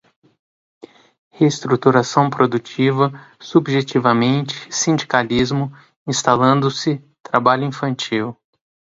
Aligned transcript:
Reestruturação 1.31 2.27
produtiva, 2.31 3.11
subjetivamente, 3.39 4.55
sindicalismo, 4.73 5.71
instalando-se, 6.07 7.05
trabalho 7.21 7.65
infantil 7.65 8.35